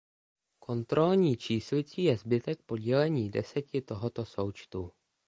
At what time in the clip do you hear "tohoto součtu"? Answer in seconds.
3.81-4.91